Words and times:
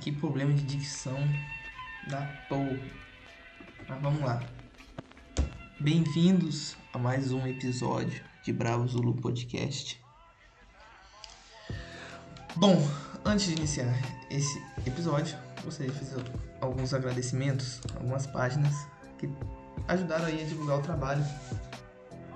que 0.00 0.10
problema 0.10 0.54
de 0.54 0.62
dicção 0.62 1.18
da 2.08 2.22
porra. 2.48 2.78
Mas 3.86 4.00
vamos 4.00 4.22
lá. 4.22 4.42
Bem-vindos 5.78 6.74
a 6.94 6.98
mais 6.98 7.32
um 7.32 7.46
episódio 7.46 8.24
de 8.42 8.50
Bravo 8.50 8.88
Zulu 8.88 9.12
Podcast. 9.16 10.02
Bom, 12.56 12.76
antes 13.26 13.48
de 13.48 13.56
iniciar 13.56 13.94
esse 14.30 14.58
episódio, 14.86 15.36
gostaria 15.62 15.92
de 15.92 15.98
fazer 15.98 16.24
alguns 16.62 16.94
agradecimentos, 16.94 17.82
algumas 17.94 18.26
páginas 18.26 18.74
que 19.18 19.28
ajudaram 19.86 20.24
aí 20.24 20.40
a 20.40 20.46
divulgar 20.46 20.78
o 20.78 20.82
trabalho, 20.82 21.22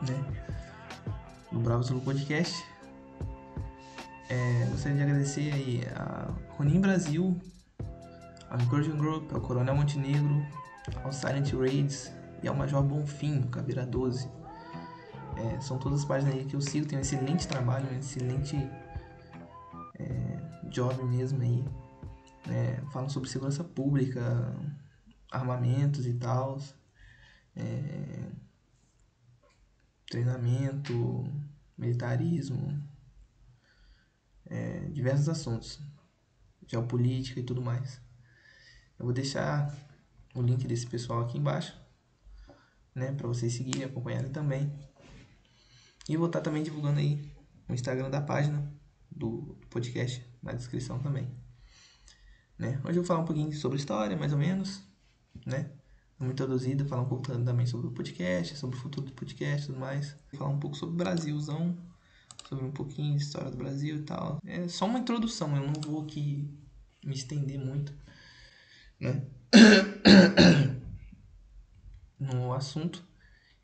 né, 0.06 0.44
do 1.50 1.60
Bravo 1.60 1.82
Zulu 1.82 2.02
Podcast. 2.02 2.62
É, 4.28 4.66
gostaria 4.70 4.98
de 4.98 5.02
agradecer 5.02 5.52
aí 5.52 5.82
a 5.96 6.28
Ronin 6.56 6.80
Brasil, 6.80 7.40
a 8.54 8.62
Encouraging 8.62 8.96
Group, 8.96 9.32
ao 9.32 9.40
Coronel 9.40 9.74
Montenegro, 9.74 10.46
ao 11.02 11.12
Silent 11.12 11.52
Raids 11.52 12.12
e 12.40 12.46
ao 12.46 12.54
Major 12.54 12.82
Bonfim, 12.84 13.42
Caveira 13.48 13.84
12. 13.84 14.30
É, 15.36 15.60
são 15.60 15.76
todas 15.76 16.00
as 16.00 16.04
páginas 16.04 16.36
aí 16.36 16.44
que 16.44 16.54
eu 16.54 16.60
sigo, 16.60 16.86
tem 16.86 16.96
um 16.96 17.00
excelente 17.00 17.48
trabalho, 17.48 17.90
um 17.90 17.98
excelente 17.98 18.56
é, 19.98 20.68
job 20.70 21.02
mesmo 21.02 21.42
aí. 21.42 21.64
É, 22.48 22.80
falam 22.92 23.08
sobre 23.08 23.28
segurança 23.28 23.64
pública, 23.64 24.54
armamentos 25.32 26.06
e 26.06 26.14
tal, 26.14 26.60
é, 27.56 28.30
treinamento, 30.08 31.24
militarismo, 31.76 32.80
é, 34.46 34.78
diversos 34.90 35.28
assuntos, 35.28 35.80
geopolítica 36.68 37.40
e 37.40 37.42
tudo 37.42 37.60
mais. 37.60 38.03
Eu 38.98 39.06
vou 39.06 39.12
deixar 39.12 39.74
o 40.34 40.42
link 40.42 40.66
desse 40.66 40.86
pessoal 40.86 41.22
aqui 41.22 41.38
embaixo, 41.38 41.76
né, 42.94 43.12
para 43.12 43.26
vocês 43.26 43.52
seguirem, 43.52 43.84
acompanharem 43.84 44.30
também. 44.30 44.72
E 46.08 46.16
vou 46.16 46.26
estar 46.26 46.40
também 46.40 46.62
divulgando 46.62 47.00
aí 47.00 47.32
o 47.68 47.72
Instagram 47.72 48.10
da 48.10 48.20
página 48.20 48.72
do 49.10 49.56
podcast 49.70 50.24
na 50.42 50.52
descrição 50.52 50.98
também. 50.98 51.28
Né? 52.58 52.80
Hoje 52.84 52.98
eu 52.98 53.02
vou 53.02 53.04
falar 53.04 53.20
um 53.20 53.24
pouquinho 53.24 53.52
sobre 53.52 53.78
história, 53.78 54.16
mais 54.16 54.32
ou 54.32 54.38
menos, 54.38 54.82
né? 55.44 55.70
Vou 56.18 56.30
introduzida, 56.30 56.84
falar 56.84 57.02
um 57.02 57.08
pouco 57.08 57.24
também 57.24 57.66
sobre 57.66 57.88
o 57.88 57.90
podcast, 57.90 58.56
sobre 58.56 58.76
o 58.76 58.80
futuro 58.80 59.06
do 59.06 59.12
podcast 59.12 59.64
e 59.64 59.66
tudo 59.66 59.80
mais. 59.80 60.16
Falar 60.34 60.50
um 60.50 60.60
pouco 60.60 60.76
sobre 60.76 60.94
o 60.94 60.98
Brasilzão, 60.98 61.76
sobre 62.48 62.64
um 62.64 62.70
pouquinho 62.70 63.16
de 63.16 63.24
história 63.24 63.50
do 63.50 63.56
Brasil 63.56 63.96
e 63.96 64.02
tal. 64.02 64.40
É 64.44 64.68
só 64.68 64.86
uma 64.86 65.00
introdução, 65.00 65.56
eu 65.56 65.66
não 65.66 65.74
vou 65.84 66.02
aqui 66.02 66.48
me 67.04 67.14
estender 67.14 67.58
muito, 67.58 67.92
né? 69.00 69.22
no 72.18 72.52
assunto. 72.52 73.04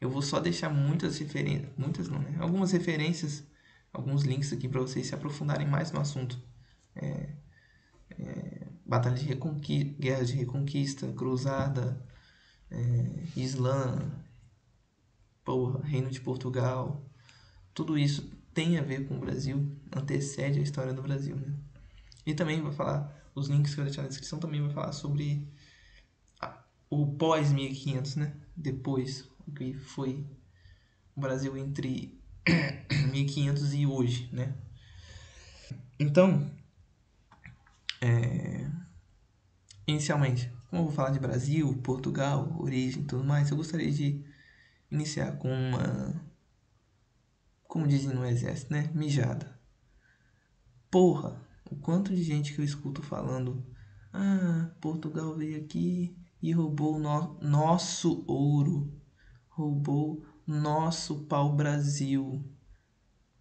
Eu 0.01 0.09
vou 0.09 0.23
só 0.23 0.41
deixar 0.41 0.71
muitas 0.71 1.19
referências, 1.19 1.71
muitas 1.77 2.09
não, 2.09 2.19
né? 2.21 2.37
Algumas 2.41 2.73
referências, 2.73 3.45
alguns 3.93 4.23
links 4.23 4.53
aqui 4.53 4.69
para 4.69 4.81
vocês 4.81 5.07
se 5.07 5.15
aprofundarem 5.15 5.69
mais 5.69 5.93
no 5.93 6.01
assunto. 6.01 6.43
É, 6.97 7.35
é, 8.19 8.67
batalha 8.85 9.17
de 9.17 9.27
reconquista, 9.27 9.95
guerra 10.01 10.25
de 10.25 10.35
reconquista, 10.35 11.13
cruzada, 11.13 12.03
é, 12.71 13.23
Islã, 13.37 14.11
porra, 15.45 15.85
Reino 15.85 16.11
de 16.11 16.21
Portugal, 16.21 17.05
tudo 17.75 17.99
isso 17.99 18.31
tem 18.53 18.79
a 18.79 18.83
ver 18.83 19.07
com 19.07 19.17
o 19.17 19.21
Brasil, 19.21 19.77
antecede 19.95 20.59
a 20.59 20.63
história 20.63 20.93
do 20.93 21.03
Brasil, 21.03 21.37
né? 21.37 21.55
E 22.27 22.35
também 22.35 22.61
vai 22.61 22.73
falar, 22.73 23.20
os 23.35 23.49
links 23.49 23.75
que 23.75 23.81
eu 23.81 23.85
deixar 23.85 24.03
na 24.03 24.09
descrição 24.09 24.39
também 24.39 24.61
vai 24.63 24.73
falar 24.73 24.93
sobre 24.93 25.49
a, 26.41 26.63
o 26.89 27.15
pós 27.15 27.53
1500, 27.53 28.17
né? 28.17 28.37
Depois, 28.57 29.29
o 29.47 29.53
que 29.53 29.75
foi 29.75 30.27
o 31.15 31.21
Brasil 31.21 31.57
entre 31.57 32.19
1500 33.13 33.75
e 33.75 33.87
hoje, 33.87 34.29
né? 34.33 34.55
Então, 35.99 36.51
é, 38.01 38.67
inicialmente, 39.87 40.51
como 40.69 40.83
eu 40.83 40.87
vou 40.87 40.95
falar 40.95 41.11
de 41.11 41.19
Brasil, 41.19 41.77
Portugal, 41.83 42.57
origem 42.59 43.05
tudo 43.05 43.25
mais, 43.25 43.51
eu 43.51 43.57
gostaria 43.57 43.91
de 43.91 44.25
iniciar 44.91 45.37
com 45.37 45.49
uma 45.53 46.31
como 47.71 47.87
dizem 47.87 48.13
no 48.13 48.27
exército, 48.27 48.73
né? 48.73 48.91
Mijada. 48.93 49.57
Porra, 50.91 51.41
o 51.71 51.77
quanto 51.77 52.15
de 52.15 52.23
gente 52.23 52.53
que 52.53 52.61
eu 52.61 52.65
escuto 52.65 53.03
falando: 53.03 53.65
Ah, 54.13 54.71
Portugal 54.81 55.35
veio 55.37 55.63
aqui 55.63 56.17
e 56.43 56.53
roubou 56.53 56.99
no 56.99 57.39
nosso 57.41 58.25
ouro, 58.27 58.93
roubou 59.49 60.25
nosso 60.47 61.25
pau-brasil. 61.27 62.45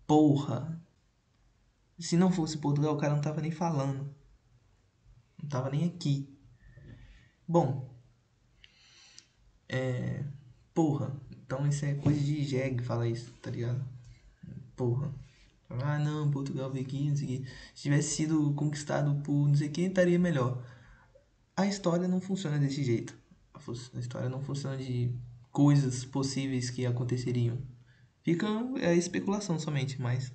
Porra. 0.05 0.81
Se 1.97 2.15
não 2.15 2.31
fosse 2.31 2.57
Portugal, 2.57 2.95
o 2.95 2.97
cara 2.97 3.13
não 3.13 3.21
tava 3.21 3.41
nem 3.41 3.51
falando. 3.51 4.15
Não 5.41 5.49
tava 5.49 5.69
nem 5.69 5.85
aqui. 5.85 6.33
Bom. 7.47 7.93
É. 9.67 10.23
Porra. 10.73 11.19
Então 11.31 11.67
isso 11.67 11.83
é 11.83 11.95
coisa 11.95 12.19
de 12.19 12.43
jegue 12.45 12.83
falar 12.83 13.07
isso, 13.07 13.33
tá 13.41 13.51
ligado? 13.51 13.83
porra. 14.79 15.13
Ah, 15.69 15.99
não, 15.99 16.31
Portugal 16.31 16.71
veio 16.71 16.85
aqui, 16.85 17.09
não 17.09 17.15
sei 17.15 17.25
o 17.25 17.29
quê. 17.29 17.49
Se 17.75 17.83
tivesse 17.83 18.15
sido 18.15 18.53
conquistado 18.53 19.21
por 19.23 19.47
não 19.47 19.55
sei 19.55 19.69
quem, 19.69 19.85
estaria 19.87 20.17
melhor. 20.17 20.63
A 21.55 21.67
história 21.67 22.07
não 22.07 22.19
funciona 22.19 22.57
desse 22.57 22.83
jeito. 22.83 23.15
A 23.53 23.99
história 23.99 24.29
não 24.29 24.41
funciona 24.41 24.77
de 24.77 25.13
coisas 25.51 26.05
possíveis 26.05 26.69
que 26.69 26.85
aconteceriam. 26.85 27.61
Fica 28.23 28.47
é 28.79 28.95
especulação 28.95 29.59
somente, 29.59 30.01
mas 30.01 30.31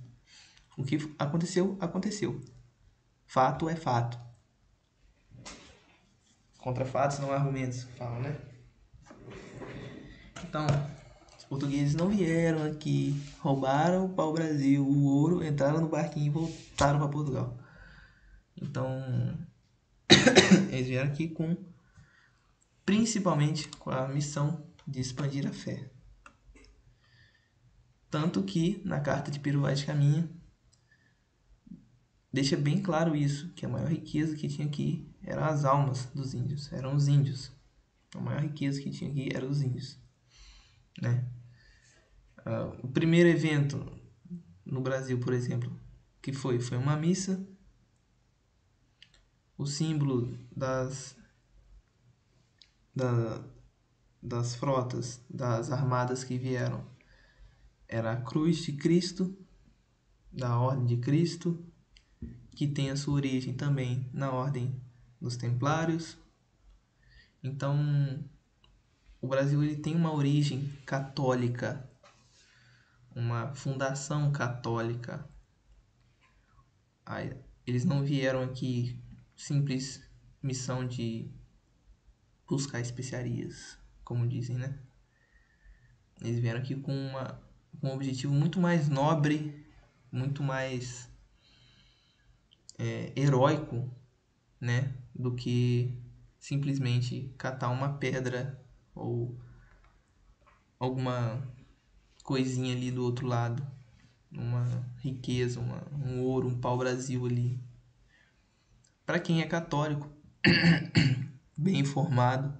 o 0.76 0.84
que 0.84 0.98
aconteceu, 1.18 1.76
aconteceu. 1.80 2.40
Fato 3.26 3.68
é 3.68 3.76
fato. 3.76 4.18
Contra 6.58 6.84
fatos 6.84 7.18
não 7.18 7.32
há 7.32 7.36
argumentos, 7.36 7.84
falam, 7.96 8.20
né? 8.20 8.38
Então, 10.42 10.66
portugueses 11.54 11.94
não 11.94 12.08
vieram 12.08 12.64
aqui, 12.64 13.14
roubaram 13.38 14.12
o 14.12 14.32
Brasil 14.32 14.84
o 14.84 15.04
ouro, 15.04 15.44
entraram 15.44 15.80
no 15.80 15.88
barquinho 15.88 16.26
e 16.26 16.30
voltaram 16.30 16.98
para 16.98 17.08
Portugal. 17.08 17.56
Então, 18.60 18.88
eles 20.68 20.88
vieram 20.88 21.08
aqui 21.12 21.28
com, 21.28 21.56
principalmente 22.84 23.68
com 23.78 23.90
a 23.90 24.08
missão 24.08 24.66
de 24.84 25.00
expandir 25.00 25.46
a 25.46 25.52
fé. 25.52 25.88
Tanto 28.10 28.42
que 28.42 28.82
na 28.84 28.98
carta 28.98 29.30
de 29.30 29.38
Peru 29.38 29.62
de 29.72 29.86
Caminha 29.86 30.28
deixa 32.32 32.56
bem 32.56 32.82
claro 32.82 33.14
isso, 33.14 33.48
que 33.50 33.64
a 33.64 33.68
maior 33.68 33.90
riqueza 33.90 34.34
que 34.34 34.48
tinha 34.48 34.66
aqui 34.66 35.08
eram 35.22 35.44
as 35.44 35.64
almas 35.64 36.06
dos 36.06 36.34
índios, 36.34 36.72
eram 36.72 36.96
os 36.96 37.06
índios. 37.06 37.52
A 38.12 38.20
maior 38.20 38.42
riqueza 38.42 38.80
que 38.80 38.90
tinha 38.90 39.08
aqui 39.08 39.28
eram 39.32 39.48
os 39.48 39.62
índios 39.62 40.02
né? 41.00 41.24
Uh, 42.46 42.86
o 42.86 42.88
primeiro 42.88 43.28
evento 43.28 43.84
no 44.64 44.80
Brasil, 44.80 45.18
por 45.18 45.32
exemplo, 45.32 45.72
que 46.20 46.32
foi 46.32 46.60
foi 46.60 46.76
uma 46.76 46.96
missa. 46.96 47.46
O 49.56 49.66
símbolo 49.66 50.36
das 50.54 51.16
da, 52.94 53.44
das 54.22 54.54
frotas, 54.54 55.20
das 55.28 55.70
armadas 55.70 56.24
que 56.24 56.38
vieram, 56.38 56.84
era 57.88 58.12
a 58.12 58.20
cruz 58.20 58.58
de 58.58 58.72
Cristo, 58.72 59.36
da 60.32 60.58
Ordem 60.58 60.86
de 60.86 60.96
Cristo, 60.96 61.64
que 62.54 62.66
tem 62.66 62.90
a 62.90 62.96
sua 62.96 63.14
origem 63.14 63.54
também 63.54 64.08
na 64.12 64.32
Ordem 64.32 64.80
dos 65.20 65.36
Templários. 65.36 66.16
Então, 67.42 68.24
o 69.20 69.28
Brasil 69.28 69.62
ele 69.62 69.76
tem 69.76 69.94
uma 69.94 70.12
origem 70.12 70.72
católica, 70.86 71.88
uma 73.14 73.54
fundação 73.54 74.32
católica. 74.32 75.28
Eles 77.66 77.84
não 77.84 78.02
vieram 78.04 78.42
aqui 78.42 79.00
simples 79.36 80.02
missão 80.42 80.86
de 80.86 81.30
buscar 82.46 82.80
especiarias, 82.80 83.78
como 84.04 84.26
dizem, 84.26 84.56
né? 84.56 84.78
Eles 86.20 86.38
vieram 86.38 86.60
aqui 86.60 86.76
com, 86.76 86.92
uma, 86.92 87.40
com 87.80 87.88
um 87.88 87.94
objetivo 87.94 88.32
muito 88.32 88.60
mais 88.60 88.88
nobre, 88.88 89.66
muito 90.10 90.42
mais 90.42 91.10
é, 92.78 93.12
heróico, 93.16 93.90
né? 94.60 94.94
Do 95.14 95.34
que 95.34 95.98
simplesmente 96.38 97.34
catar 97.38 97.70
uma 97.70 97.96
pedra 97.96 98.62
ou 98.94 99.38
alguma 100.78 101.53
coisinha 102.24 102.74
ali 102.74 102.90
do 102.90 103.04
outro 103.04 103.26
lado, 103.26 103.64
uma 104.32 104.66
riqueza, 104.96 105.60
uma, 105.60 105.86
um 105.92 106.22
ouro, 106.22 106.48
um 106.48 106.58
pau-brasil 106.58 107.24
ali. 107.24 107.60
para 109.06 109.20
quem 109.20 109.42
é 109.42 109.46
católico, 109.46 110.10
bem 111.56 111.78
informado, 111.78 112.56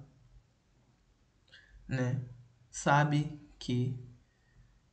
né, 1.87 2.21
sabe 2.69 3.41
que 3.59 3.99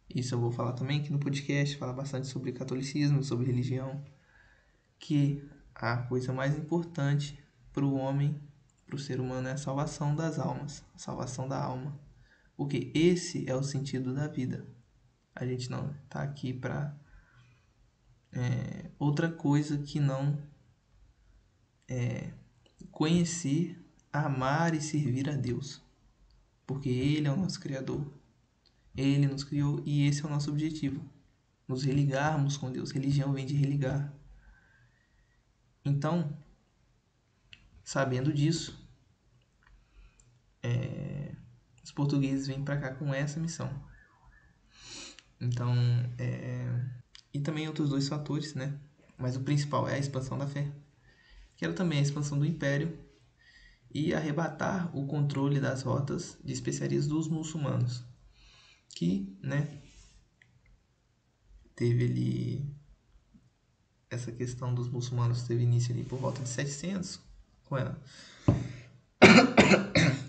isso 0.08 0.34
eu 0.34 0.40
vou 0.40 0.50
falar 0.50 0.72
também 0.72 1.00
aqui 1.00 1.12
no 1.12 1.18
podcast, 1.18 1.76
falar 1.76 1.92
bastante 1.92 2.26
sobre 2.26 2.52
catolicismo, 2.52 3.22
sobre 3.22 3.46
religião, 3.46 4.02
que 4.98 5.46
a 5.75 5.98
coisa 5.98 6.32
mais 6.32 6.56
importante 6.56 7.38
para 7.72 7.84
o 7.84 7.94
homem, 7.94 8.40
para 8.86 8.96
o 8.96 8.98
ser 8.98 9.20
humano 9.20 9.48
é 9.48 9.52
a 9.52 9.56
salvação 9.56 10.14
das 10.14 10.38
almas, 10.38 10.82
a 10.94 10.98
salvação 10.98 11.46
da 11.46 11.62
alma. 11.62 11.98
Porque 12.62 12.93
esse 12.94 13.50
é 13.50 13.56
o 13.56 13.62
sentido 13.64 14.14
da 14.14 14.29
vida. 14.29 14.64
A 15.35 15.44
gente 15.44 15.69
não 15.69 15.91
está 16.05 16.23
aqui 16.23 16.53
para 16.53 16.97
é, 18.31 18.88
outra 19.00 19.29
coisa 19.29 19.79
que 19.79 19.99
não 19.99 20.41
é, 21.88 22.32
conhecer, 22.93 23.76
amar 24.12 24.76
e 24.76 24.81
servir 24.81 25.29
a 25.29 25.35
Deus. 25.35 25.82
Porque 26.64 26.88
Ele 26.88 27.26
é 27.26 27.32
o 27.32 27.37
nosso 27.37 27.59
Criador. 27.59 28.06
Ele 28.97 29.26
nos 29.26 29.43
criou 29.43 29.82
e 29.85 30.06
esse 30.06 30.23
é 30.23 30.26
o 30.26 30.31
nosso 30.31 30.49
objetivo. 30.49 31.05
Nos 31.67 31.82
religarmos 31.82 32.56
com 32.56 32.70
Deus. 32.70 32.93
Religião 32.93 33.32
vem 33.32 33.44
de 33.44 33.56
religar. 33.56 34.14
Então, 35.85 36.32
sabendo 37.82 38.32
disso, 38.32 38.81
é, 40.62 41.01
os 41.82 41.90
portugueses 41.93 42.46
vêm 42.46 42.62
para 42.62 42.76
cá 42.76 42.94
com 42.94 43.12
essa 43.12 43.40
missão. 43.40 43.70
Então, 45.40 45.75
é, 46.19 46.84
e 47.34 47.40
também 47.40 47.67
outros 47.67 47.90
dois 47.90 48.08
fatores, 48.08 48.55
né? 48.55 48.79
Mas 49.19 49.37
o 49.37 49.40
principal 49.40 49.88
é 49.88 49.94
a 49.94 49.99
expansão 49.99 50.38
da 50.38 50.46
fé, 50.46 50.70
que 51.56 51.64
era 51.64 51.75
também 51.75 51.99
a 51.99 52.02
expansão 52.02 52.38
do 52.38 52.46
império 52.46 52.99
e 53.94 54.14
arrebatar 54.14 54.96
o 54.96 55.06
controle 55.06 55.61
das 55.61 55.82
rotas 55.82 56.38
de 56.43 56.52
especiarias 56.52 57.06
dos 57.06 57.29
muçulmanos, 57.29 58.05
que, 58.88 59.37
né, 59.43 59.82
teve 61.75 62.05
ali 62.05 62.76
essa 64.11 64.31
questão 64.31 64.75
dos 64.75 64.88
muçulmanos 64.88 65.43
teve 65.43 65.62
início 65.62 65.93
ali 65.93 66.05
por 66.05 66.19
volta 66.19 66.43
de 66.43 66.49
700, 66.49 67.19
com 67.64 67.78
ela, 67.78 68.00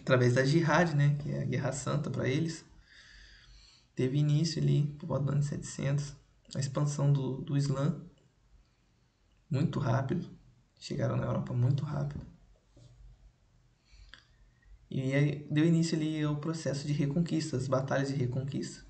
através 0.03 0.33
da 0.33 0.43
jihad, 0.43 0.93
né, 0.93 1.15
que 1.17 1.31
é 1.31 1.41
a 1.41 1.45
guerra 1.45 1.71
santa 1.71 2.09
para 2.09 2.27
eles, 2.27 2.65
teve 3.95 4.17
início 4.17 4.61
ali 4.61 4.87
por 4.99 5.07
volta 5.07 5.25
do 5.25 5.31
ano 5.31 5.41
700, 5.41 6.13
a 6.55 6.59
expansão 6.59 7.11
do, 7.11 7.37
do 7.37 7.57
Islã, 7.57 7.99
muito 9.49 9.79
rápido, 9.79 10.29
chegaram 10.77 11.15
na 11.15 11.25
Europa 11.25 11.53
muito 11.53 11.85
rápido. 11.85 12.25
E 14.91 15.47
deu 15.49 15.65
início 15.65 15.97
ali 15.97 16.21
ao 16.21 16.35
processo 16.35 16.85
de 16.85 16.91
reconquista, 16.91 17.55
as 17.55 17.67
batalhas 17.67 18.09
de 18.09 18.15
reconquista. 18.15 18.85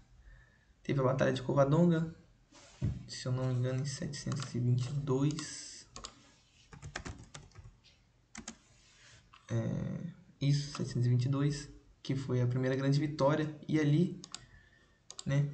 Teve 0.82 1.00
a 1.00 1.04
Batalha 1.04 1.32
de 1.32 1.44
Covadonga, 1.44 2.14
se 3.08 3.28
eu 3.28 3.32
não 3.32 3.46
me 3.46 3.54
engano, 3.54 3.82
em 3.82 3.86
722. 3.86 5.88
É, 9.50 10.23
isso, 10.50 10.78
722, 10.78 11.70
que 12.02 12.16
foi 12.16 12.42
a 12.42 12.48
primeira 12.48 12.76
grande 12.76 13.00
vitória. 13.00 13.56
E 13.68 13.80
ali, 13.80 14.22
né, 15.26 15.50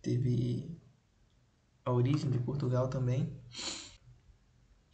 teve 0.00 0.78
a 1.84 1.92
origem 1.92 2.30
de 2.30 2.38
Portugal 2.38 2.88
também, 2.88 3.32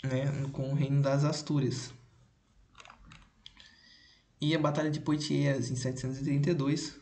né, 0.02 0.48
com 0.52 0.70
o 0.70 0.74
reino 0.74 1.02
das 1.02 1.24
Astúrias. 1.24 1.92
E 4.40 4.54
a 4.54 4.58
Batalha 4.58 4.90
de 4.90 5.00
Poitiers, 5.00 5.70
em 5.70 5.76
732, 5.76 7.00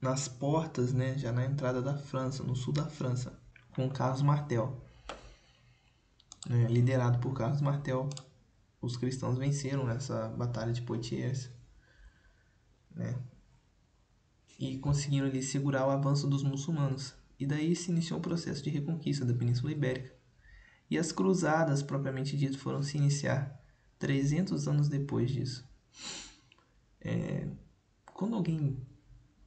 nas 0.00 0.28
portas, 0.28 0.92
né, 0.92 1.16
já 1.18 1.32
na 1.32 1.44
entrada 1.44 1.82
da 1.82 1.96
França, 1.96 2.42
no 2.42 2.54
sul 2.54 2.72
da 2.72 2.86
França, 2.86 3.40
com 3.74 3.88
Carlos 3.88 4.22
Martel. 4.22 4.84
Né, 6.48 6.68
liderado 6.68 7.18
por 7.18 7.34
Carlos 7.34 7.60
Martel, 7.60 8.08
os 8.80 8.96
cristãos 8.96 9.36
venceram 9.38 9.86
nessa 9.86 10.28
batalha 10.28 10.72
de 10.72 10.82
Poitiers, 10.82 11.50
né, 12.94 13.18
e 14.58 14.78
conseguiram 14.78 15.26
ali 15.26 15.42
segurar 15.42 15.86
o 15.86 15.90
avanço 15.90 16.28
dos 16.28 16.42
muçulmanos. 16.42 17.14
E 17.38 17.46
daí 17.46 17.76
se 17.76 17.92
iniciou 17.92 18.18
o 18.18 18.22
processo 18.22 18.62
de 18.62 18.70
reconquista 18.70 19.24
da 19.24 19.32
Península 19.32 19.70
Ibérica. 19.70 20.12
E 20.90 20.98
as 20.98 21.12
cruzadas, 21.12 21.82
propriamente 21.82 22.36
dito, 22.36 22.58
foram 22.58 22.82
se 22.82 22.96
iniciar 22.96 23.62
300 23.98 24.66
anos 24.66 24.88
depois 24.88 25.30
disso. 25.30 25.64
É, 27.00 27.46
quando 28.12 28.34
alguém 28.34 28.84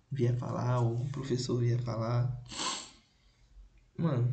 vier 0.09 0.37
falar, 0.37 0.79
ou 0.79 1.01
o 1.01 1.09
professor 1.09 1.59
vier 1.59 1.81
falar. 1.81 2.41
Mano, 3.97 4.31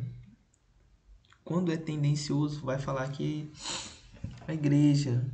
quando 1.43 1.71
é 1.71 1.77
tendencioso, 1.77 2.61
vai 2.61 2.79
falar 2.79 3.09
que 3.11 3.51
a 4.49 4.53
igreja 4.53 5.25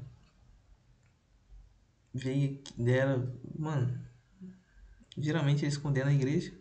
veio 2.13 2.61
dela. 2.77 3.33
Mano, 3.57 3.99
geralmente 5.17 5.63
eles 5.63 5.77
condenam 5.77 6.09
a 6.09 6.13
igreja. 6.13 6.53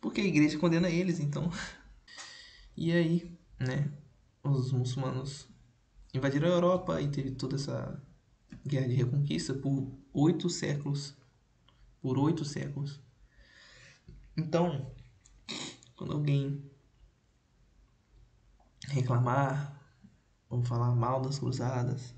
Porque 0.00 0.20
a 0.20 0.24
igreja 0.24 0.58
condena 0.58 0.90
eles, 0.90 1.18
então. 1.20 1.50
E 2.78 2.92
aí, 2.92 3.34
né? 3.58 3.90
Os 4.42 4.70
muçulmanos 4.70 5.48
invadiram 6.12 6.46
a 6.46 6.50
Europa 6.50 7.00
e 7.00 7.10
teve 7.10 7.30
toda 7.30 7.56
essa 7.56 7.98
guerra 8.66 8.86
de 8.86 8.94
reconquista 8.94 9.54
por 9.54 9.90
oito 10.12 10.50
séculos 10.50 11.16
por 12.06 12.18
oito 12.18 12.44
séculos. 12.44 13.00
Então, 14.36 14.94
quando 15.96 16.12
alguém 16.12 16.70
reclamar 18.86 19.75
ou 20.48 20.62
falar 20.62 20.94
mal 20.94 21.20
das 21.20 21.38
cruzadas, 21.38 22.14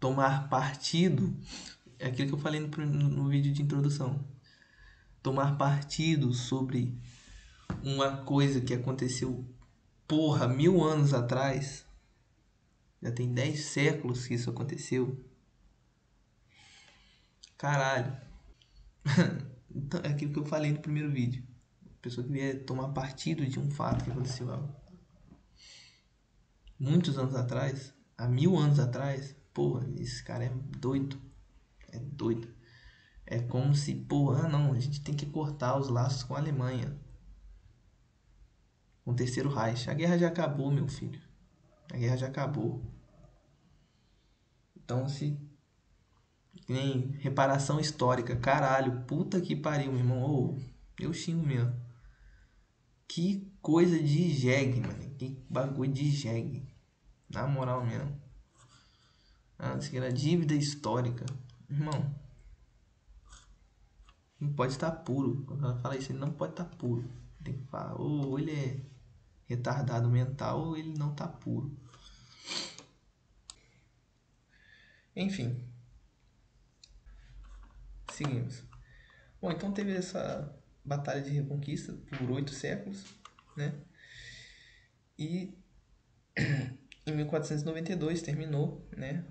tomar 0.00 0.48
partido, 0.48 1.36
é 1.98 2.06
aquilo 2.06 2.28
que 2.28 2.34
eu 2.34 2.38
falei 2.38 2.60
no, 2.60 2.68
no 2.86 3.28
vídeo 3.28 3.52
de 3.52 3.62
introdução. 3.62 4.24
Tomar 5.22 5.58
partido 5.58 6.32
sobre 6.32 6.96
uma 7.82 8.18
coisa 8.18 8.60
que 8.60 8.72
aconteceu, 8.72 9.44
porra, 10.06 10.48
mil 10.48 10.82
anos 10.82 11.12
atrás. 11.12 11.84
Já 13.02 13.12
tem 13.12 13.32
dez 13.32 13.66
séculos 13.66 14.26
que 14.26 14.34
isso 14.34 14.50
aconteceu. 14.50 15.24
Caralho. 17.56 18.16
então, 19.74 20.00
é 20.02 20.08
aquilo 20.08 20.32
que 20.32 20.38
eu 20.38 20.46
falei 20.46 20.72
no 20.72 20.80
primeiro 20.80 21.10
vídeo. 21.10 21.44
A 21.84 22.00
pessoa 22.00 22.26
que 22.26 22.32
vier 22.32 22.64
tomar 22.64 22.88
partido 22.88 23.44
de 23.44 23.58
um 23.58 23.70
fato 23.70 24.04
que 24.04 24.10
aconteceu 24.10 24.50
muitos 26.78 27.18
anos 27.18 27.34
atrás, 27.34 27.92
há 28.16 28.28
mil 28.28 28.56
anos 28.56 28.78
atrás, 28.78 29.34
porra, 29.52 29.86
esse 29.96 30.22
cara 30.22 30.44
é 30.44 30.52
doido. 30.78 31.20
É 31.90 31.98
doido. 31.98 32.48
É 33.26 33.40
como 33.40 33.74
se, 33.74 33.94
porra, 33.94 34.46
ah, 34.46 34.48
não, 34.48 34.72
a 34.72 34.78
gente 34.78 35.02
tem 35.02 35.14
que 35.14 35.26
cortar 35.26 35.76
os 35.78 35.88
laços 35.88 36.22
com 36.22 36.34
a 36.34 36.38
Alemanha. 36.38 36.98
Com 39.04 39.10
o 39.10 39.16
terceiro 39.16 39.48
Reich. 39.50 39.90
A 39.90 39.94
guerra 39.94 40.18
já 40.18 40.28
acabou, 40.28 40.70
meu 40.70 40.88
filho. 40.88 41.20
A 41.92 41.96
guerra 41.96 42.16
já 42.16 42.26
acabou. 42.26 42.82
Então, 44.76 45.08
se 45.08 45.38
nem 46.68 47.10
reparação 47.18 47.80
histórica. 47.80 48.36
Caralho, 48.36 49.04
puta 49.06 49.40
que 49.40 49.56
pariu, 49.56 49.92
meu 49.92 50.00
irmão. 50.00 50.22
Oh, 50.22 50.58
eu 50.98 51.12
xingo 51.12 51.46
mesmo. 51.46 51.74
Que 53.06 53.50
coisa 53.60 53.98
de 53.98 54.30
jegue, 54.30 54.80
mano. 54.80 55.07
Que 55.18 55.44
bagulho 55.50 55.92
de 55.92 56.10
jegue. 56.10 56.66
Na 57.28 57.46
moral 57.46 57.84
mesmo. 57.84 58.18
Ah, 59.58 59.76
isso 59.76 59.88
aqui 59.88 59.96
era 59.96 60.12
dívida 60.12 60.54
histórica. 60.54 61.26
Irmão. 61.68 62.14
Não 64.40 64.52
pode 64.52 64.72
estar 64.72 64.90
puro. 64.92 65.44
Quando 65.44 65.64
ela 65.64 65.76
fala 65.76 65.96
isso, 65.96 66.12
ele 66.12 66.20
não 66.20 66.32
pode 66.32 66.52
estar 66.52 66.64
puro. 66.64 67.10
Tem 67.42 67.58
que 67.58 67.64
falar, 67.64 68.00
ou 68.00 68.38
ele 68.38 68.52
é 68.52 68.80
retardado 69.46 70.08
mental 70.10 70.60
ou 70.60 70.76
ele 70.76 70.96
não 70.96 71.10
está 71.12 71.26
puro. 71.26 71.76
Enfim, 75.16 75.66
seguimos. 78.12 78.62
Bom, 79.40 79.50
então 79.50 79.72
teve 79.72 79.92
essa 79.92 80.54
batalha 80.84 81.22
de 81.22 81.30
reconquista 81.30 81.92
por 82.18 82.30
oito 82.30 82.52
séculos, 82.52 83.04
né? 83.56 83.80
E 85.18 85.52
em 87.06 87.12
1492 87.12 88.22
terminou, 88.22 88.86
né? 88.96 89.24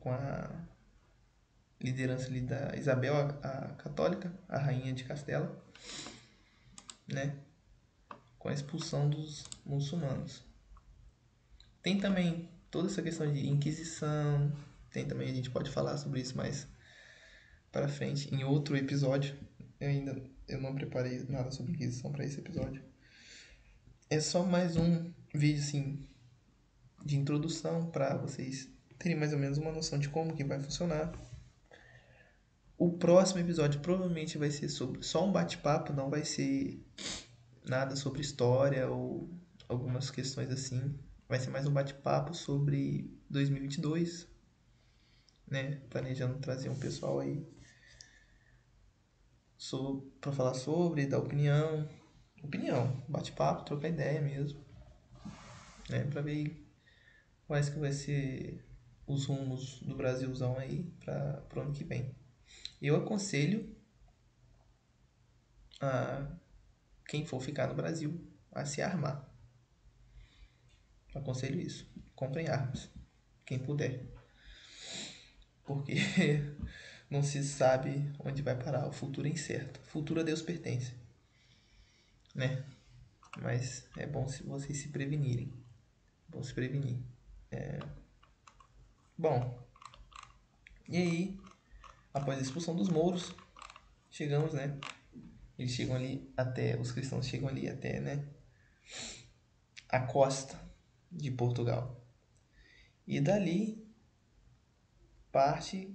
Com 0.00 0.10
a 0.10 0.50
liderança 1.80 2.26
ali 2.26 2.40
da 2.40 2.76
Isabel 2.76 3.14
a, 3.16 3.28
a 3.48 3.68
Católica, 3.74 4.32
a 4.48 4.58
rainha 4.58 4.92
de 4.92 5.04
Castela, 5.04 5.64
né? 7.06 7.36
Com 8.38 8.48
a 8.48 8.52
expulsão 8.52 9.08
dos 9.08 9.44
muçulmanos. 9.64 10.44
Tem 11.82 11.98
também 11.98 12.48
toda 12.70 12.88
essa 12.88 13.02
questão 13.02 13.30
de 13.32 13.46
Inquisição, 13.48 14.52
tem 14.90 15.06
também, 15.06 15.30
a 15.30 15.34
gente 15.34 15.50
pode 15.50 15.70
falar 15.70 15.96
sobre 15.96 16.20
isso 16.20 16.36
mais 16.36 16.66
para 17.70 17.88
frente 17.88 18.34
em 18.34 18.44
outro 18.44 18.76
episódio. 18.76 19.36
Eu 19.80 19.88
ainda 19.88 20.22
eu 20.46 20.60
não 20.60 20.74
preparei 20.74 21.24
nada 21.28 21.50
sobre 21.50 21.72
Inquisição 21.72 22.12
para 22.12 22.24
esse 22.24 22.38
episódio. 22.38 22.93
É 24.14 24.20
só 24.20 24.44
mais 24.44 24.76
um 24.76 25.12
vídeo 25.34 25.60
assim 25.60 25.98
de 27.04 27.16
introdução 27.16 27.90
para 27.90 28.16
vocês 28.16 28.70
terem 28.96 29.18
mais 29.18 29.32
ou 29.32 29.40
menos 29.40 29.58
uma 29.58 29.72
noção 29.72 29.98
de 29.98 30.08
como 30.08 30.36
que 30.36 30.44
vai 30.44 30.60
funcionar. 30.60 31.12
O 32.78 32.92
próximo 32.92 33.40
episódio 33.40 33.80
provavelmente 33.80 34.38
vai 34.38 34.52
ser 34.52 34.68
sobre 34.68 35.02
só 35.02 35.26
um 35.26 35.32
bate-papo, 35.32 35.92
não 35.92 36.10
vai 36.10 36.24
ser 36.24 36.80
nada 37.66 37.96
sobre 37.96 38.20
história 38.20 38.88
ou 38.88 39.28
algumas 39.68 40.12
questões 40.12 40.48
assim. 40.48 40.96
Vai 41.28 41.40
ser 41.40 41.50
mais 41.50 41.66
um 41.66 41.72
bate-papo 41.72 42.34
sobre 42.34 43.12
2022, 43.28 44.28
né? 45.50 45.80
Planejando 45.90 46.38
trazer 46.38 46.68
um 46.68 46.78
pessoal 46.78 47.18
aí 47.18 47.44
para 50.20 50.30
falar 50.30 50.54
sobre, 50.54 51.04
dar 51.04 51.18
opinião. 51.18 51.88
Opinião, 52.44 53.02
bate-papo, 53.08 53.64
trocar 53.64 53.88
ideia 53.88 54.20
mesmo. 54.20 54.62
Né? 55.88 56.04
Para 56.04 56.20
ver 56.20 56.62
quais 57.46 57.70
que 57.70 57.78
vai 57.78 57.90
ser 57.90 58.62
os 59.06 59.24
rumos 59.24 59.80
do 59.80 59.96
Brasilzão 59.96 60.58
aí 60.58 60.84
para 61.02 61.42
o 61.56 61.60
ano 61.60 61.72
que 61.72 61.84
vem. 61.84 62.14
Eu 62.82 62.96
aconselho 62.96 63.74
a 65.80 66.26
quem 67.08 67.24
for 67.24 67.40
ficar 67.40 67.66
no 67.66 67.74
Brasil 67.74 68.20
a 68.52 68.66
se 68.66 68.82
armar. 68.82 69.26
Aconselho 71.14 71.58
isso. 71.58 71.90
Comprem 72.14 72.48
armas, 72.48 72.90
quem 73.46 73.58
puder. 73.58 74.06
Porque 75.64 75.94
não 77.08 77.22
se 77.22 77.42
sabe 77.42 78.12
onde 78.18 78.42
vai 78.42 78.54
parar. 78.54 78.86
O 78.86 78.92
futuro 78.92 79.26
é 79.26 79.30
incerto. 79.30 79.80
O 79.80 79.86
futuro 79.86 80.20
a 80.20 80.22
Deus 80.22 80.42
pertence. 80.42 81.03
Né? 82.34 82.64
Mas 83.40 83.88
é 83.96 84.06
bom 84.06 84.26
se 84.28 84.42
vocês 84.42 84.78
se 84.78 84.88
prevenirem. 84.88 85.52
É 86.28 86.32
bom 86.32 86.42
se 86.42 86.52
prevenir. 86.52 86.98
É... 87.50 87.78
Bom. 89.16 89.58
E 90.88 90.96
aí, 90.96 91.40
após 92.12 92.38
a 92.38 92.42
expulsão 92.42 92.74
dos 92.74 92.88
mouros, 92.88 93.34
chegamos, 94.10 94.52
né? 94.52 94.78
Eles 95.58 95.72
chegam 95.72 95.94
ali 95.94 96.32
até, 96.36 96.78
os 96.78 96.90
cristãos 96.90 97.26
chegam 97.26 97.48
ali 97.48 97.68
até, 97.68 98.00
né? 98.00 98.28
A 99.88 100.00
costa 100.00 100.60
de 101.10 101.30
Portugal. 101.30 102.00
E 103.06 103.20
dali 103.20 103.86
parte 105.30 105.94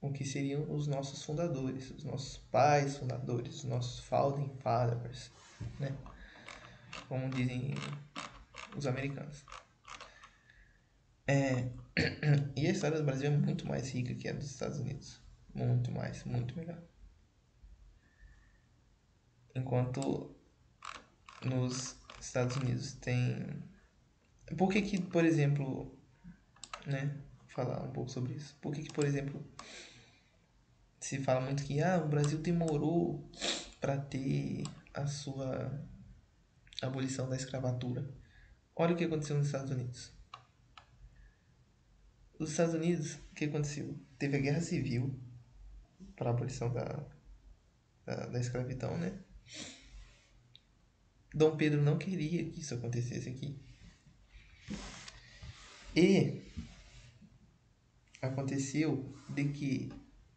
o 0.00 0.12
que 0.12 0.24
seriam 0.24 0.68
os 0.72 0.88
nossos 0.88 1.22
fundadores, 1.24 1.90
os 1.90 2.02
nossos 2.02 2.38
pais 2.38 2.96
fundadores, 2.96 3.58
os 3.58 3.64
nossos 3.64 4.00
founding 4.00 4.50
fathers, 4.58 5.30
né? 5.78 5.96
Como 7.08 7.28
dizem 7.30 7.74
os 8.76 8.86
americanos. 8.86 9.44
É, 11.26 11.70
e 12.56 12.66
a 12.66 12.70
história 12.70 12.98
do 12.98 13.04
Brasil 13.04 13.30
é 13.30 13.36
muito 13.36 13.66
mais 13.66 13.90
rica 13.90 14.14
que 14.14 14.28
a 14.28 14.32
dos 14.32 14.50
Estados 14.50 14.78
Unidos. 14.78 15.20
Muito 15.54 15.90
mais, 15.90 16.24
muito 16.24 16.56
melhor. 16.56 16.82
Enquanto 19.54 20.34
nos 21.44 21.96
Estados 22.20 22.56
Unidos 22.56 22.94
tem. 22.94 23.62
Por 24.56 24.70
que, 24.70 24.82
que 24.82 25.00
por 25.00 25.24
exemplo, 25.24 25.94
né? 26.86 27.14
Falar 27.48 27.82
um 27.82 27.92
pouco 27.92 28.10
sobre 28.10 28.34
isso. 28.34 28.56
Por 28.62 28.72
que, 28.72 28.82
que 28.82 28.92
por 28.92 29.04
exemplo, 29.04 29.44
se 30.98 31.18
fala 31.18 31.40
muito 31.40 31.64
que 31.64 31.82
ah, 31.82 32.02
o 32.02 32.08
Brasil 32.08 32.38
demorou 32.38 33.30
para 33.80 33.98
ter 33.98 34.64
a 34.94 35.06
sua 35.06 35.86
abolição 36.80 37.28
da 37.28 37.36
escravatura. 37.36 38.08
Olha 38.74 38.94
o 38.94 38.96
que 38.96 39.04
aconteceu 39.04 39.36
nos 39.36 39.46
Estados 39.46 39.70
Unidos. 39.70 40.12
Nos 42.38 42.50
Estados 42.50 42.74
Unidos, 42.74 43.14
o 43.14 43.34
que 43.34 43.44
aconteceu? 43.44 43.98
Teve 44.18 44.36
a 44.36 44.40
guerra 44.40 44.60
civil 44.60 45.18
para 46.16 46.30
a 46.30 46.32
abolição 46.32 46.72
da, 46.72 47.06
da, 48.04 48.26
da 48.26 48.40
escravidão, 48.40 48.96
né? 48.98 49.18
Dom 51.34 51.56
Pedro 51.56 51.80
não 51.80 51.98
queria 51.98 52.50
que 52.50 52.60
isso 52.60 52.74
acontecesse 52.74 53.28
aqui. 53.28 53.58
E 55.94 56.42
aconteceu 58.20 59.14
de 59.28 59.48
que 59.50 59.92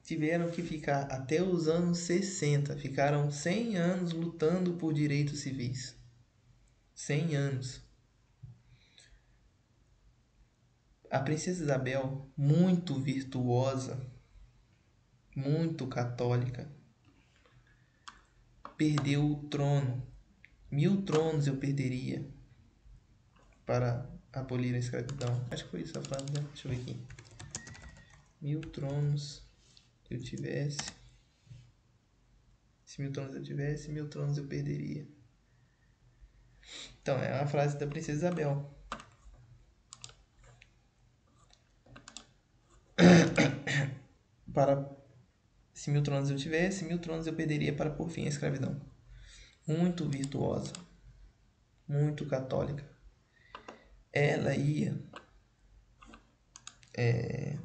tiveram 0.06 0.52
que 0.52 0.62
ficar 0.62 1.12
até 1.12 1.42
os 1.42 1.68
anos 1.68 1.98
60, 2.00 2.78
ficaram 2.78 3.32
100 3.32 3.76
anos 3.76 4.14
lutando 4.14 4.76
por 4.76 4.94
direitos 4.94 5.40
civis. 5.40 5.98
100 6.94 7.36
anos. 7.36 7.82
A 11.10 11.20
princesa 11.20 11.64
Isabel, 11.64 12.32
muito 12.38 13.00
virtuosa, 13.00 14.00
muito 15.36 15.88
católica, 15.88 16.70
perdeu 18.78 19.26
o 19.26 19.48
trono. 19.48 20.06
Mil 20.70 21.02
tronos 21.02 21.48
eu 21.48 21.58
perderia 21.58 22.30
para 23.66 24.08
abolir 24.32 24.76
a 24.76 24.80
escravidão. 24.80 25.44
Acho 25.50 25.66
que 25.66 25.72
foi 25.72 25.82
isso 25.82 25.98
a 25.98 26.02
frase, 26.02 26.26
né? 26.32 26.46
Deixa 26.54 26.68
eu 26.68 26.72
ver 26.76 26.82
aqui. 26.82 27.00
Mil 28.42 28.62
tronos 28.62 29.45
eu 30.10 30.22
tivesse. 30.22 30.80
Se 32.84 33.02
mil 33.02 33.12
tronos 33.12 33.36
eu 33.36 33.44
tivesse, 33.44 33.90
mil 33.90 34.08
tronos 34.08 34.38
eu 34.38 34.48
perderia. 34.48 35.08
Então, 37.02 37.18
é 37.18 37.34
uma 37.36 37.48
frase 37.48 37.78
da 37.78 37.88
princesa 37.88 38.28
Isabel. 38.28 38.76
para 44.56 44.90
se 45.74 45.92
mil 45.92 46.02
tronos 46.02 46.32
eu 46.32 46.38
tivesse, 46.38 46.86
mil 46.86 46.98
tronos 46.98 47.28
eu 47.28 47.36
perderia 47.36 47.76
para 47.76 47.90
por 47.90 48.10
fim 48.10 48.26
a 48.26 48.30
escravidão. 48.30 48.82
Muito 49.68 50.08
virtuosa, 50.08 50.72
muito 51.88 52.26
católica. 52.26 52.84
Ela 54.14 54.56
ia 54.56 54.98
é, 56.98 57.58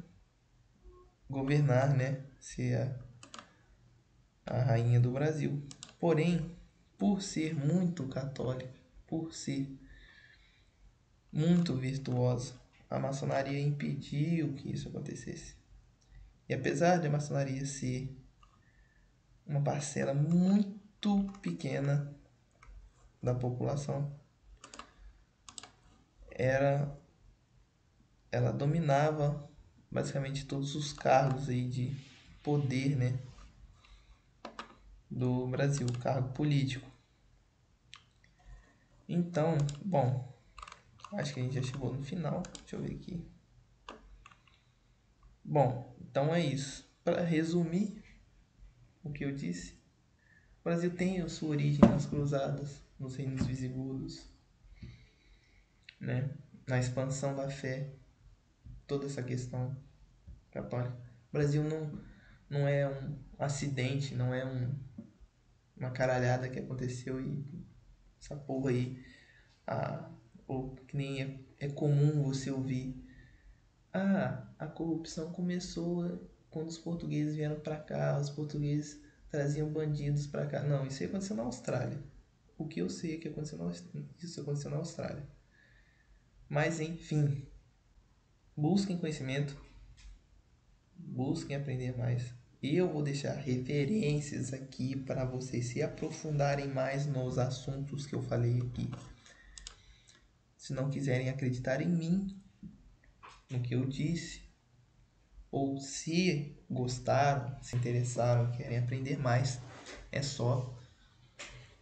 governar, 1.29 1.95
né? 1.95 2.25
Ser 2.41 2.75
a, 4.45 4.57
a 4.57 4.61
rainha 4.61 4.99
do 4.99 5.11
Brasil. 5.11 5.63
Porém, 5.97 6.53
por 6.97 7.21
ser 7.21 7.55
muito 7.55 8.05
católica, 8.09 8.73
por 9.07 9.33
ser 9.33 9.65
muito 11.31 11.75
virtuosa, 11.75 12.53
a 12.89 12.99
maçonaria 12.99 13.59
impediu 13.59 14.53
que 14.53 14.73
isso 14.73 14.89
acontecesse. 14.89 15.55
E 16.49 16.53
apesar 16.53 16.97
de 16.97 17.07
a 17.07 17.09
maçonaria 17.09 17.65
ser 17.65 18.13
uma 19.47 19.61
parcela 19.61 20.13
muito 20.13 21.31
pequena 21.41 22.13
da 23.23 23.33
população, 23.33 24.13
era 26.31 26.93
ela 28.31 28.51
dominava 28.51 29.49
basicamente 29.89 30.45
todos 30.45 30.75
os 30.75 30.91
cargos 30.93 31.49
aí 31.49 31.67
de 31.67 32.10
poder, 32.43 32.95
né, 32.95 33.19
do 35.09 35.47
Brasil, 35.47 35.87
cargo 36.01 36.29
político. 36.33 36.89
Então, 39.07 39.57
bom, 39.83 40.33
acho 41.13 41.33
que 41.33 41.39
a 41.39 41.43
gente 41.43 41.55
já 41.55 41.63
chegou 41.63 41.93
no 41.93 42.03
final. 42.03 42.43
Deixa 42.61 42.77
eu 42.77 42.81
ver 42.81 42.95
aqui. 42.95 43.25
Bom, 45.43 45.95
então 45.99 46.33
é 46.33 46.39
isso. 46.39 46.89
Para 47.03 47.21
resumir 47.21 48.01
o 49.03 49.11
que 49.11 49.25
eu 49.25 49.35
disse, 49.35 49.73
o 50.61 50.63
Brasil 50.63 50.95
tem 50.95 51.27
sua 51.27 51.49
origem 51.49 51.81
nas 51.81 52.05
cruzadas, 52.05 52.81
nos 52.99 53.15
reinos 53.15 53.45
visigodos, 53.45 54.25
né? 55.99 56.29
na 56.67 56.79
expansão 56.79 57.35
da 57.35 57.49
fé, 57.49 57.89
toda 58.87 59.05
essa 59.05 59.21
questão 59.21 59.75
católica. 60.51 60.95
O 61.29 61.33
Brasil 61.33 61.63
não, 61.63 61.91
não 62.51 62.67
é 62.67 62.85
um 62.87 63.17
acidente, 63.39 64.13
não 64.13 64.33
é 64.33 64.45
um, 64.45 64.75
uma 65.77 65.89
caralhada 65.91 66.49
que 66.49 66.59
aconteceu 66.59 67.21
e 67.21 67.45
essa 68.19 68.35
porra 68.35 68.71
aí, 68.71 69.01
a, 69.65 70.11
ou 70.45 70.75
que 70.75 70.97
nem 70.97 71.21
é, 71.23 71.39
é 71.61 71.69
comum 71.69 72.21
você 72.21 72.51
ouvir 72.51 73.01
ah, 73.93 74.47
a 74.59 74.67
corrupção 74.67 75.31
começou 75.31 76.29
quando 76.49 76.67
os 76.67 76.77
portugueses 76.77 77.35
vieram 77.35 77.59
para 77.59 77.77
cá, 77.77 78.19
os 78.19 78.29
portugueses 78.29 79.01
traziam 79.29 79.71
bandidos 79.71 80.27
para 80.27 80.45
cá. 80.45 80.61
Não, 80.61 80.85
isso 80.85 81.03
aconteceu 81.03 81.35
na 81.37 81.43
Austrália. 81.43 82.03
O 82.57 82.67
que 82.67 82.81
eu 82.81 82.89
sei 82.89 83.15
é 83.15 83.17
que 83.17 83.29
aconteceu 83.29 83.57
na, 83.57 83.71
isso 84.21 84.41
aconteceu 84.41 84.69
na 84.69 84.77
Austrália. 84.77 85.25
Mas 86.49 86.81
enfim, 86.81 87.47
busquem 88.57 88.97
conhecimento, 88.97 89.57
busquem 90.97 91.55
aprender 91.55 91.97
mais. 91.97 92.40
Eu 92.63 92.93
vou 92.93 93.01
deixar 93.01 93.33
referências 93.33 94.53
aqui 94.53 94.95
para 94.95 95.25
vocês 95.25 95.65
se 95.65 95.81
aprofundarem 95.81 96.67
mais 96.67 97.07
nos 97.07 97.39
assuntos 97.39 98.05
que 98.05 98.13
eu 98.13 98.21
falei 98.21 98.59
aqui. 98.59 98.87
Se 100.55 100.71
não 100.71 100.87
quiserem 100.87 101.27
acreditar 101.27 101.81
em 101.81 101.89
mim, 101.89 102.39
no 103.49 103.61
que 103.61 103.73
eu 103.73 103.83
disse, 103.87 104.43
ou 105.49 105.79
se 105.79 106.55
gostaram, 106.69 107.57
se 107.63 107.75
interessaram, 107.75 108.51
querem 108.51 108.77
aprender 108.77 109.17
mais, 109.17 109.59
é 110.11 110.21
só 110.21 110.77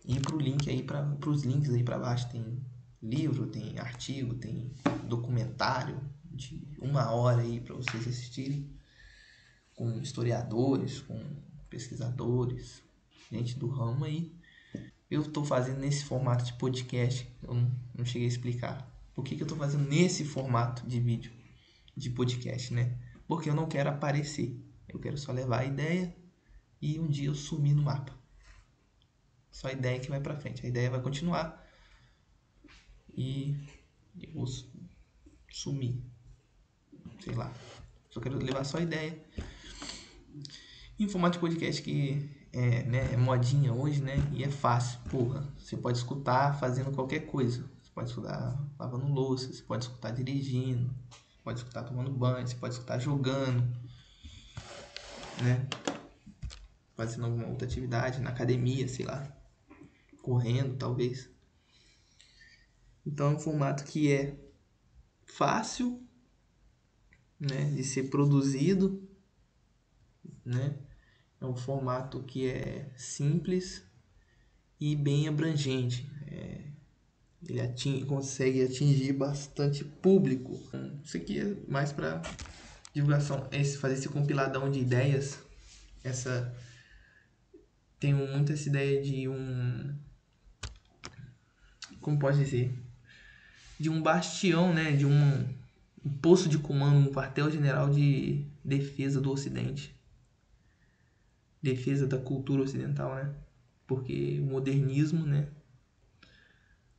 ir 0.05 0.21
para 0.21 0.35
o 0.35 0.39
link 0.39 0.69
aí 0.69 0.81
para 0.81 1.29
os 1.29 1.43
links 1.43 1.73
aí 1.73 1.83
para 1.83 1.99
baixo 1.99 2.29
tem 2.31 2.65
livro, 3.03 3.47
tem 3.47 3.77
artigo, 3.79 4.35
tem 4.35 4.73
documentário 5.09 5.99
de 6.23 6.65
uma 6.79 7.11
hora 7.11 7.41
aí 7.41 7.59
para 7.59 7.75
vocês 7.75 8.07
assistirem 8.07 8.78
com 9.79 9.97
historiadores, 10.01 10.99
com 10.99 11.17
pesquisadores, 11.69 12.83
gente 13.31 13.57
do 13.57 13.69
ramo 13.69 14.03
aí. 14.03 14.35
Eu 15.09 15.21
estou 15.21 15.45
fazendo 15.45 15.79
nesse 15.79 16.03
formato 16.03 16.43
de 16.43 16.51
podcast, 16.55 17.33
eu 17.41 17.53
não, 17.53 17.71
não 17.97 18.03
cheguei 18.03 18.27
a 18.27 18.29
explicar. 18.29 18.93
Por 19.15 19.23
que, 19.23 19.37
que 19.37 19.41
eu 19.41 19.45
estou 19.45 19.57
fazendo 19.57 19.87
nesse 19.87 20.25
formato 20.25 20.85
de 20.85 20.99
vídeo, 20.99 21.31
de 21.95 22.09
podcast, 22.09 22.73
né? 22.73 22.99
Porque 23.25 23.49
eu 23.49 23.55
não 23.55 23.69
quero 23.69 23.89
aparecer. 23.89 24.61
Eu 24.85 24.99
quero 24.99 25.17
só 25.17 25.31
levar 25.31 25.59
a 25.59 25.65
ideia 25.65 26.13
e 26.81 26.99
um 26.99 27.07
dia 27.07 27.27
eu 27.27 27.35
sumir 27.35 27.73
no 27.73 27.83
mapa. 27.83 28.13
Só 29.49 29.69
a 29.69 29.71
ideia 29.71 29.97
que 29.97 30.09
vai 30.09 30.19
para 30.19 30.35
frente. 30.35 30.65
A 30.65 30.67
ideia 30.67 30.89
vai 30.89 31.01
continuar 31.01 31.65
e 33.15 33.55
eu 34.21 34.33
vou 34.33 34.45
sumir. 35.49 36.03
Sei 37.21 37.33
lá. 37.33 37.53
Só 38.09 38.19
quero 38.19 38.37
levar 38.39 38.65
só 38.65 38.79
a 38.79 38.81
ideia 38.81 39.17
em 40.99 41.07
formato 41.07 41.33
de 41.33 41.39
podcast 41.39 41.81
que 41.81 42.29
é, 42.51 42.83
né, 42.83 43.13
é 43.13 43.17
modinha 43.17 43.73
hoje, 43.73 44.01
né? 44.01 44.15
E 44.33 44.43
é 44.43 44.49
fácil, 44.49 44.99
porra. 45.09 45.47
Você 45.57 45.77
pode 45.77 45.97
escutar 45.97 46.59
fazendo 46.59 46.91
qualquer 46.91 47.21
coisa. 47.21 47.63
Você 47.81 47.91
pode 47.93 48.09
escutar 48.09 48.59
lavando 48.77 49.07
louça, 49.07 49.51
você 49.51 49.61
pode 49.61 49.85
escutar 49.85 50.11
dirigindo, 50.11 50.93
pode 51.43 51.59
escutar 51.59 51.83
tomando 51.83 52.11
banho, 52.11 52.47
você 52.47 52.55
pode 52.55 52.73
escutar 52.73 52.99
jogando, 52.99 53.61
né? 55.41 55.67
Fazendo 56.95 57.25
alguma 57.25 57.47
outra 57.47 57.65
atividade, 57.65 58.19
na 58.19 58.29
academia, 58.29 58.87
sei 58.87 59.05
lá. 59.05 59.25
Correndo, 60.21 60.75
talvez. 60.77 61.29
Então 63.05 63.27
é 63.27 63.35
um 63.35 63.39
formato 63.39 63.85
que 63.85 64.11
é 64.11 64.37
fácil 65.23 66.05
né, 67.39 67.71
de 67.71 67.83
ser 67.83 68.09
produzido 68.09 69.08
né? 70.49 70.73
É 71.39 71.45
um 71.45 71.55
formato 71.55 72.21
que 72.23 72.49
é 72.49 72.89
simples 72.95 73.83
e 74.79 74.95
bem 74.95 75.27
abrangente. 75.27 76.09
É, 76.27 76.65
ele 77.47 77.61
ating, 77.61 78.05
consegue 78.05 78.63
atingir 78.63 79.13
bastante 79.13 79.85
público. 79.85 80.59
Isso 81.03 81.15
aqui 81.15 81.39
é 81.39 81.55
mais 81.67 81.93
para 81.93 82.21
divulgação, 82.93 83.47
esse, 83.51 83.77
fazer 83.77 83.93
esse 83.93 84.09
compiladão 84.09 84.69
de 84.69 84.79
ideias. 84.79 85.39
Essa 86.03 86.53
tenho 87.99 88.17
muito 88.27 88.51
essa 88.53 88.67
ideia 88.67 89.01
de 89.01 89.27
um 89.27 89.95
como 91.99 92.17
pode 92.17 92.37
dizer 92.37 92.73
de 93.77 93.89
um 93.89 94.01
bastião, 94.01 94.73
né, 94.73 94.91
de 94.91 95.05
um, 95.05 95.47
um 96.03 96.09
posto 96.21 96.49
de 96.49 96.57
comando, 96.57 96.97
um 96.97 97.13
quartel-general 97.13 97.89
de 97.89 98.45
defesa 98.63 99.21
do 99.21 99.31
Ocidente 99.31 99.98
defesa 101.61 102.07
da 102.07 102.17
cultura 102.17 102.63
ocidental, 102.63 103.15
né? 103.15 103.33
Porque 103.87 104.39
o 104.39 104.45
modernismo, 104.45 105.25
né? 105.25 105.49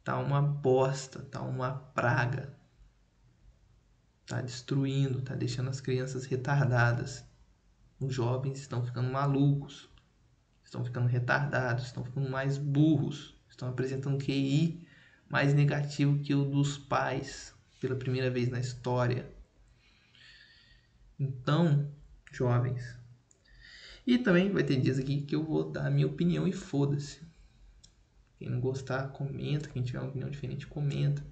Tá 0.03 0.19
uma 0.19 0.43
bosta, 0.43 1.21
tá 1.21 1.41
uma 1.43 1.73
praga. 1.73 2.53
Tá 4.27 4.41
destruindo, 4.41 5.23
tá 5.23 5.35
deixando 5.35 5.71
as 5.71 5.81
crianças 5.81 6.25
retardadas. 6.25 7.25
Os 7.99 8.15
jovens 8.15 8.59
estão 8.59 8.85
ficando 8.85 9.11
malucos, 9.11 9.89
estão 10.65 10.85
ficando 10.85 11.07
retardados, 11.07 11.87
estão 11.87 12.05
ficando 12.05 12.31
mais 12.31 12.57
burros, 12.57 13.37
estão 13.49 13.69
apresentando 13.69 14.25
QI 14.25 14.87
mais 15.29 15.55
negativo 15.55 16.19
que 16.19 16.35
o 16.35 16.45
dos 16.45 16.77
pais 16.77 17.55
pela 17.81 17.95
primeira 17.95 18.31
vez 18.31 18.49
na 18.49 18.59
história. 18.59 19.31
Então, 21.19 21.91
jovens, 22.33 23.00
e 24.07 24.19
também 24.19 24.51
vai 24.51 24.63
ter 24.63 24.81
dias 24.81 24.99
aqui 24.99 25.23
que 25.23 25.35
eu 25.35 25.45
vou 25.45 25.71
dar 25.71 25.87
a 25.87 25.91
minha 25.91 26.07
opinião 26.07 26.47
e 26.47 26.53
foda-se. 26.53 27.21
Quem 28.39 28.49
não 28.49 28.61
gostar, 28.61 29.09
comenta. 29.09 29.69
Quem 29.69 29.83
tiver 29.83 30.01
uma 30.01 30.09
opinião 30.09 30.31
diferente, 30.31 30.67
comenta. 30.67 31.23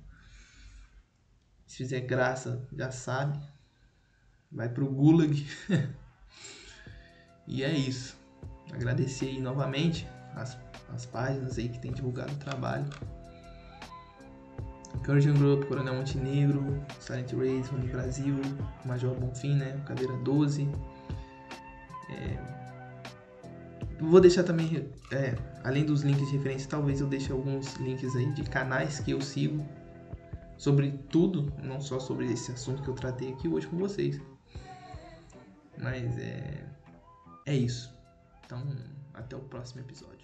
Se 1.67 1.79
fizer 1.79 2.01
graça, 2.01 2.67
já 2.73 2.91
sabe. 2.91 3.39
Vai 4.53 4.69
pro 4.69 4.91
Gulag. 4.91 5.47
e 7.47 7.65
é 7.65 7.73
isso. 7.73 8.17
Agradecer 8.73 9.27
aí 9.27 9.41
novamente 9.41 10.07
as, 10.35 10.59
as 10.91 11.07
páginas 11.07 11.59
aí 11.59 11.69
que 11.69 11.79
tem 11.79 11.93
divulgado 11.93 12.33
o 12.35 12.39
trabalho. 12.39 12.85
Courage 15.05 15.33
Group, 15.33 15.65
Coronel 15.65 15.95
Montenegro, 15.95 16.85
Silent 17.01 17.33
Race, 17.33 17.71
Rony 17.71 17.89
Brasil, 17.89 18.35
Major 18.85 19.15
Bonfim, 19.15 19.57
né? 19.57 19.83
Cadeira 19.87 20.15
12. 20.19 20.69
É, 22.11 22.58
Vou 24.01 24.21
deixar 24.21 24.45
também, 24.45 24.89
é, 25.11 25.37
além 25.65 25.85
dos 25.85 26.03
links 26.03 26.29
de 26.29 26.37
referência, 26.37 26.69
talvez 26.69 27.01
eu 27.01 27.07
deixe 27.07 27.33
alguns 27.33 27.75
links 27.77 28.15
aí 28.15 28.33
de 28.33 28.45
canais 28.45 29.01
que 29.01 29.11
eu 29.11 29.21
sigo 29.21 29.67
sobre 30.57 30.93
tudo, 31.11 31.53
não 31.63 31.81
só 31.81 31.99
sobre 31.99 32.33
esse 32.33 32.53
assunto 32.53 32.83
que 32.83 32.89
eu 32.89 32.95
tratei 32.95 33.33
aqui 33.33 33.49
hoje 33.49 33.67
com 33.67 33.77
vocês. 33.77 34.21
Mas 35.77 36.19
é, 36.19 36.65
é 37.47 37.57
isso. 37.57 37.97
Então, 38.45 38.65
até 39.15 39.37
o 39.37 39.41
próximo 39.41 39.81
episódio. 39.81 40.18